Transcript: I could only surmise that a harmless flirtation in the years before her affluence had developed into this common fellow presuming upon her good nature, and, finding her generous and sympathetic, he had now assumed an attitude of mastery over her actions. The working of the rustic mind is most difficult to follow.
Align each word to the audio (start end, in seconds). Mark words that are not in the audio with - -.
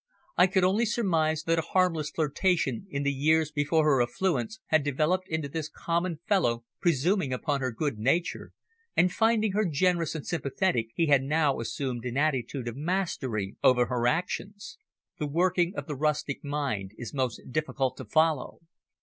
I 0.35 0.47
could 0.47 0.63
only 0.63 0.87
surmise 0.87 1.43
that 1.43 1.59
a 1.59 1.73
harmless 1.73 2.09
flirtation 2.09 2.87
in 2.89 3.03
the 3.03 3.13
years 3.13 3.51
before 3.51 3.83
her 3.83 4.01
affluence 4.01 4.59
had 4.69 4.83
developed 4.83 5.27
into 5.29 5.47
this 5.47 5.69
common 5.69 6.17
fellow 6.27 6.63
presuming 6.79 7.31
upon 7.31 7.61
her 7.61 7.71
good 7.71 7.99
nature, 7.99 8.51
and, 8.97 9.11
finding 9.11 9.51
her 9.51 9.63
generous 9.69 10.15
and 10.15 10.25
sympathetic, 10.25 10.87
he 10.95 11.05
had 11.05 11.21
now 11.21 11.59
assumed 11.59 12.03
an 12.05 12.17
attitude 12.17 12.67
of 12.67 12.75
mastery 12.75 13.57
over 13.63 13.85
her 13.85 14.07
actions. 14.07 14.79
The 15.19 15.27
working 15.27 15.73
of 15.75 15.85
the 15.85 15.95
rustic 15.95 16.43
mind 16.43 16.93
is 16.97 17.13
most 17.13 17.39
difficult 17.51 17.95
to 17.97 18.05
follow. 18.05 18.57